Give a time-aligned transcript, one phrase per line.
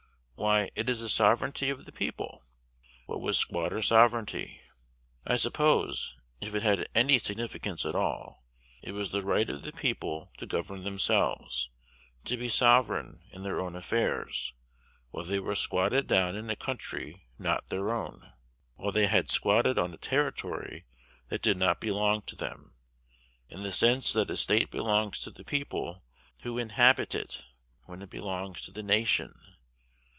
[0.43, 2.43] Why, it is the sovereignty of the people!
[3.05, 4.59] What was squatter sovereignty?
[5.23, 8.43] I suppose, if it had any significance at all,
[8.81, 11.69] it was the right of the people to govern themselves,
[12.25, 14.55] to be sovereign in their own affairs
[15.11, 18.33] while they were squatted down in a country not their own,
[18.77, 20.85] while they had squatted on a territory
[21.29, 22.73] that did not belong to them;
[23.47, 26.03] in the sense that a State belongs to the people
[26.41, 27.43] who inhabit it,
[27.83, 29.31] when it belongs to the nation.